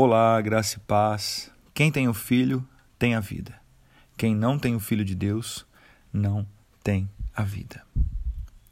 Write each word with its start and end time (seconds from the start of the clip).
Olá, 0.00 0.40
graça 0.40 0.76
e 0.76 0.80
paz. 0.82 1.50
Quem 1.74 1.90
tem 1.90 2.06
o 2.06 2.14
filho 2.14 2.64
tem 2.96 3.16
a 3.16 3.20
vida. 3.20 3.60
Quem 4.16 4.32
não 4.32 4.56
tem 4.56 4.76
o 4.76 4.78
filho 4.78 5.04
de 5.04 5.12
Deus 5.12 5.66
não 6.12 6.46
tem 6.84 7.10
a 7.34 7.42
vida. 7.42 7.84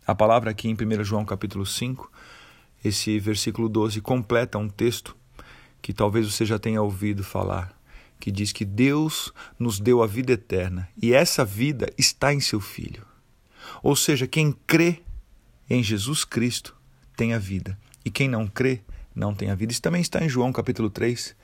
A 0.07 0.15
palavra 0.15 0.53
aqui 0.53 0.69
em 0.69 0.75
1 0.75 1.03
João 1.03 1.25
capítulo 1.25 1.67
5, 1.67 2.13
esse 2.85 3.19
versículo 3.19 3.69
12 3.69 4.01
completa 4.01 4.57
um 4.57 4.69
texto 4.69 5.17
que 5.83 5.93
talvez 5.93 6.33
você 6.33 6.47
já 6.47 6.61
tenha 6.61 6.81
ouvido 6.81 7.25
falar, 7.25 7.77
que 8.21 8.31
diz 8.31 8.53
que 8.53 8.65
Deus 8.65 9.33
nos 9.59 9.81
deu 9.81 10.05
a 10.05 10.07
vida 10.07 10.35
eterna 10.35 10.89
e 11.03 11.13
essa 11.13 11.45
vida 11.45 11.93
está 11.99 12.33
em 12.33 12.39
seu 12.39 12.61
filho. 12.61 13.05
Ou 13.83 13.97
seja, 13.97 14.29
quem 14.29 14.53
crê 14.65 15.03
em 15.69 15.83
Jesus 15.83 16.25
Cristo 16.25 16.77
tem 17.17 17.35
a 17.35 17.39
vida 17.41 17.77
e 18.05 18.13
quem 18.13 18.29
não 18.29 18.47
crê 18.47 18.81
não 19.17 19.35
tem 19.35 19.51
a 19.51 19.55
vida. 19.55 19.73
Isso 19.73 19.83
também 19.83 20.03
está 20.03 20.23
em 20.23 20.29
João 20.29 20.53
capítulo 20.53 20.91
3. 20.91 21.35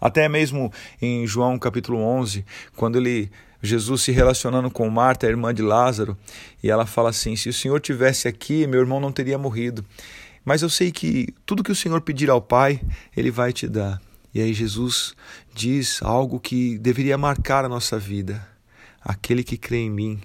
Até 0.00 0.28
mesmo 0.28 0.70
em 1.00 1.26
João 1.26 1.58
capítulo 1.58 1.98
11, 1.98 2.44
quando 2.76 2.98
ele 2.98 3.30
Jesus 3.62 4.02
se 4.02 4.12
relacionando 4.12 4.70
com 4.70 4.88
Marta, 4.90 5.26
a 5.26 5.30
irmã 5.30 5.54
de 5.54 5.62
Lázaro, 5.62 6.16
e 6.62 6.70
ela 6.70 6.84
fala 6.84 7.08
assim: 7.08 7.34
"Se 7.34 7.48
o 7.48 7.52
Senhor 7.52 7.80
tivesse 7.80 8.28
aqui, 8.28 8.66
meu 8.66 8.80
irmão 8.80 9.00
não 9.00 9.10
teria 9.10 9.38
morrido. 9.38 9.82
Mas 10.44 10.60
eu 10.60 10.68
sei 10.68 10.92
que 10.92 11.28
tudo 11.46 11.64
que 11.64 11.72
o 11.72 11.74
Senhor 11.74 12.02
pedir 12.02 12.28
ao 12.28 12.42
Pai, 12.42 12.80
ele 13.16 13.30
vai 13.30 13.52
te 13.52 13.66
dar." 13.66 14.00
E 14.34 14.40
aí 14.40 14.52
Jesus 14.52 15.14
diz 15.54 16.02
algo 16.02 16.38
que 16.38 16.76
deveria 16.78 17.16
marcar 17.16 17.64
a 17.64 17.68
nossa 17.68 17.98
vida: 17.98 18.46
aquele 19.00 19.42
que 19.42 19.56
crê 19.56 19.78
em 19.78 19.90
mim, 19.90 20.20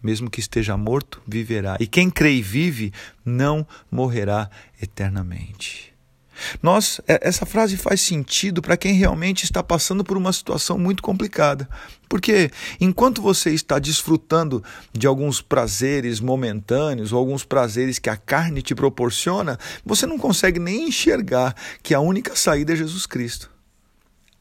mesmo 0.00 0.30
que 0.30 0.38
esteja 0.38 0.76
morto, 0.76 1.20
viverá. 1.26 1.76
E 1.80 1.86
quem 1.86 2.10
crê 2.10 2.34
e 2.34 2.42
vive 2.42 2.92
não 3.24 3.66
morrerá 3.90 4.50
eternamente. 4.80 5.93
Nós, 6.62 7.00
é, 7.06 7.20
essa 7.22 7.46
frase 7.46 7.76
faz 7.76 8.00
sentido 8.00 8.60
para 8.60 8.76
quem 8.76 8.94
realmente 8.94 9.44
está 9.44 9.62
passando 9.62 10.04
por 10.04 10.16
uma 10.16 10.32
situação 10.32 10.78
muito 10.78 11.02
complicada. 11.02 11.68
Porque 12.08 12.50
enquanto 12.80 13.22
você 13.22 13.50
está 13.50 13.78
desfrutando 13.78 14.62
de 14.92 15.06
alguns 15.06 15.40
prazeres 15.40 16.20
momentâneos 16.20 17.12
ou 17.12 17.18
alguns 17.18 17.44
prazeres 17.44 17.98
que 17.98 18.10
a 18.10 18.16
carne 18.16 18.62
te 18.62 18.74
proporciona, 18.74 19.58
você 19.84 20.06
não 20.06 20.18
consegue 20.18 20.58
nem 20.58 20.88
enxergar 20.88 21.54
que 21.82 21.94
a 21.94 22.00
única 22.00 22.36
saída 22.36 22.72
é 22.72 22.76
Jesus 22.76 23.06
Cristo. 23.06 23.54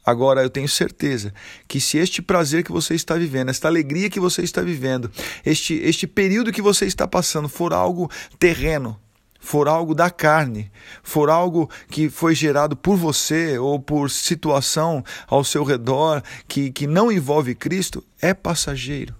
Agora 0.05 0.43
eu 0.43 0.49
tenho 0.49 0.67
certeza 0.67 1.33
que 1.67 1.79
se 1.79 1.97
este 1.97 2.21
prazer 2.21 2.63
que 2.63 2.71
você 2.71 2.93
está 2.93 3.15
vivendo, 3.15 3.49
esta 3.49 3.69
alegria 3.69 4.09
que 4.09 4.19
você 4.19 4.41
está 4.41 4.61
vivendo, 4.61 5.09
este, 5.45 5.75
este 5.75 6.05
período 6.05 6.51
que 6.51 6.61
você 6.61 6.85
está 6.85 7.07
passando 7.07 7.47
for 7.47 7.73
algo 7.73 8.11
terreno, 8.37 8.99
for 9.43 9.67
algo 9.67 9.93
da 9.93 10.09
carne, 10.09 10.71
for 11.03 11.29
algo 11.29 11.69
que 11.89 12.09
foi 12.09 12.33
gerado 12.33 12.77
por 12.77 12.95
você 12.95 13.57
ou 13.57 13.77
por 13.77 14.09
situação 14.09 15.03
ao 15.27 15.43
seu 15.43 15.65
redor 15.65 16.23
que, 16.47 16.71
que 16.71 16.87
não 16.87 17.11
envolve 17.11 17.53
Cristo, 17.53 18.01
é 18.21 18.33
passageiro. 18.33 19.13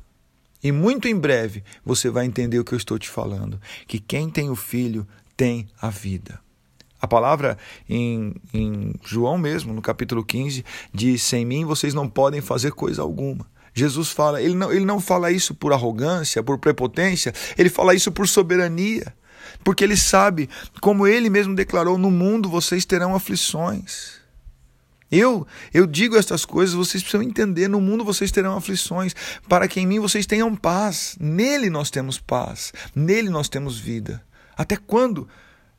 E 0.64 0.72
muito 0.72 1.10
em 1.10 1.16
breve 1.16 1.62
você 1.86 2.10
vai 2.10 2.26
entender 2.26 2.58
o 2.58 2.64
que 2.64 2.74
eu 2.74 2.78
estou 2.78 2.98
te 2.98 3.10
falando: 3.10 3.60
que 3.86 4.00
quem 4.00 4.30
tem 4.30 4.50
o 4.50 4.56
filho 4.56 5.06
tem 5.36 5.68
a 5.80 5.90
vida. 5.90 6.40
A 7.02 7.06
palavra 7.06 7.58
em, 7.88 8.34
em 8.54 8.94
João 9.04 9.38
mesmo, 9.38 9.74
no 9.74 9.82
capítulo 9.82 10.24
15, 10.24 10.64
diz: 10.94 11.22
Sem 11.22 11.46
mim 11.46 11.66
vocês 11.66 11.94
não 11.94 12.08
podem 12.08 12.40
fazer 12.40 12.72
coisa 12.72 13.02
alguma. 13.02 13.46
Jesus 13.76 14.10
fala, 14.10 14.40
ele 14.40 14.54
não, 14.54 14.72
ele 14.72 14.86
não 14.86 15.00
fala 15.00 15.32
isso 15.32 15.56
por 15.56 15.74
arrogância, 15.74 16.44
por 16.44 16.60
prepotência, 16.60 17.34
ele 17.58 17.70
fala 17.70 17.96
isso 17.96 18.12
por 18.12 18.28
soberania 18.28 19.12
porque 19.64 19.84
ele 19.84 19.98
sabe, 19.98 20.50
como 20.82 21.08
ele 21.08 21.30
mesmo 21.30 21.56
declarou: 21.56 21.98
no 21.98 22.10
mundo 22.10 22.50
vocês 22.50 22.86
terão 22.86 23.16
aflições. 23.16 24.24
Eu, 25.12 25.46
eu 25.72 25.86
digo 25.86 26.18
estas 26.18 26.44
coisas, 26.44 26.74
vocês 26.74 27.04
precisam 27.04 27.22
entender: 27.22 27.68
no 27.68 27.80
mundo 27.80 28.04
vocês 28.04 28.32
terão 28.32 28.58
aflições, 28.58 29.16
para 29.48 29.68
que 29.68 29.80
em 29.80 29.86
mim 29.86 30.00
vocês 30.00 30.26
tenham 30.26 30.56
paz. 30.56 31.16
Nele 31.20 31.70
nós 31.70 31.92
temos 31.92 32.18
paz, 32.18 32.74
nele 32.96 33.30
nós 33.30 33.48
temos 33.48 33.78
vida. 33.78 34.24
Até 34.58 34.76
quando 34.76 35.28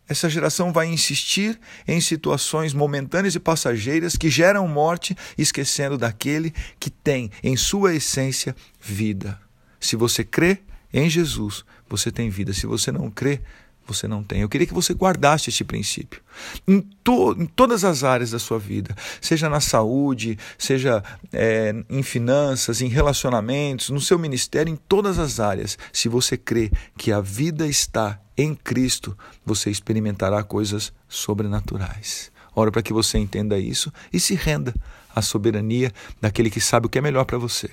essa 0.08 0.28
geração 0.28 0.72
vai 0.72 0.86
insistir 0.86 1.58
em 1.88 2.00
situações 2.00 2.72
momentâneas 2.72 3.34
e 3.34 3.40
passageiras 3.40 4.16
que 4.16 4.30
geram 4.30 4.68
morte, 4.68 5.16
esquecendo 5.36 5.98
daquele 5.98 6.54
que 6.78 6.90
tem 6.90 7.30
em 7.42 7.56
sua 7.56 7.94
essência 7.94 8.54
vida? 8.80 9.40
Se 9.80 9.96
você 9.96 10.22
crê 10.22 10.60
em 10.92 11.10
Jesus, 11.10 11.64
você 11.88 12.12
tem 12.12 12.30
vida. 12.30 12.52
Se 12.52 12.66
você 12.66 12.92
não 12.92 13.10
crê, 13.10 13.40
você 13.86 14.08
não 14.08 14.22
tem. 14.22 14.40
Eu 14.40 14.48
queria 14.48 14.66
que 14.66 14.74
você 14.74 14.92
guardasse 14.92 15.50
este 15.50 15.64
princípio 15.64 16.20
em, 16.66 16.80
to, 16.80 17.36
em 17.38 17.46
todas 17.46 17.84
as 17.84 18.04
áreas 18.04 18.30
da 18.30 18.38
sua 18.38 18.58
vida, 18.58 18.94
seja 19.20 19.48
na 19.48 19.60
saúde, 19.60 20.38
seja 20.58 21.02
é, 21.32 21.74
em 21.88 22.02
finanças, 22.02 22.80
em 22.80 22.88
relacionamentos, 22.88 23.90
no 23.90 24.00
seu 24.00 24.18
ministério, 24.18 24.72
em 24.72 24.76
todas 24.76 25.18
as 25.18 25.40
áreas. 25.40 25.78
Se 25.92 26.08
você 26.08 26.36
crê 26.36 26.70
que 26.96 27.12
a 27.12 27.20
vida 27.20 27.66
está 27.66 28.20
em 28.36 28.54
Cristo, 28.54 29.16
você 29.44 29.70
experimentará 29.70 30.42
coisas 30.42 30.92
sobrenaturais. 31.08 32.32
Oro 32.54 32.70
para 32.70 32.82
que 32.82 32.92
você 32.92 33.18
entenda 33.18 33.58
isso 33.58 33.92
e 34.12 34.20
se 34.20 34.34
renda 34.34 34.74
à 35.14 35.20
soberania 35.22 35.92
daquele 36.20 36.50
que 36.50 36.60
sabe 36.60 36.86
o 36.86 36.88
que 36.88 36.98
é 36.98 37.02
melhor 37.02 37.24
para 37.24 37.38
você. 37.38 37.70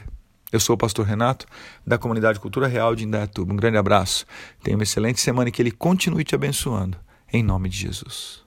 Eu 0.52 0.60
sou 0.60 0.76
o 0.76 0.78
pastor 0.78 1.06
Renato, 1.06 1.46
da 1.86 1.98
comunidade 1.98 2.40
Cultura 2.40 2.68
Real 2.68 2.96
de 2.96 3.06
Indaiatuba. 3.06 3.54
Um 3.54 3.58
grande 3.58 3.78
abraço. 3.78 4.26
Tenha 4.62 4.76
uma 4.76 4.84
excelente 4.84 5.20
semana 5.20 5.50
e 5.50 5.52
que 5.52 5.62
ele 5.62 5.72
continue 5.72 6.24
te 6.24 6.36
abençoando. 6.36 6.98
Em 7.32 7.42
nome 7.42 7.70
de 7.70 7.78
Jesus. 7.78 8.40